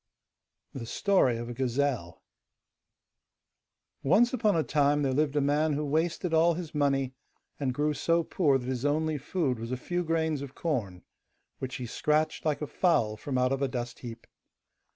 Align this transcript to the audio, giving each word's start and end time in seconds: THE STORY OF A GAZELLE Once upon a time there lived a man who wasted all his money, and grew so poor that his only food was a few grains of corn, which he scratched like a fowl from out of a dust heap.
THE 0.73 0.87
STORY 0.87 1.37
OF 1.37 1.49
A 1.49 1.53
GAZELLE 1.53 2.23
Once 4.01 4.33
upon 4.33 4.55
a 4.55 4.63
time 4.63 5.03
there 5.03 5.13
lived 5.13 5.35
a 5.35 5.41
man 5.41 5.73
who 5.73 5.85
wasted 5.85 6.33
all 6.33 6.55
his 6.55 6.73
money, 6.73 7.13
and 7.59 7.71
grew 7.71 7.93
so 7.93 8.23
poor 8.23 8.57
that 8.57 8.65
his 8.67 8.83
only 8.83 9.19
food 9.19 9.59
was 9.59 9.71
a 9.71 9.77
few 9.77 10.03
grains 10.03 10.41
of 10.41 10.55
corn, 10.55 11.03
which 11.59 11.75
he 11.75 11.85
scratched 11.85 12.45
like 12.45 12.63
a 12.63 12.65
fowl 12.67 13.15
from 13.15 13.37
out 13.37 13.51
of 13.51 13.61
a 13.61 13.67
dust 13.67 13.99
heap. 13.99 14.25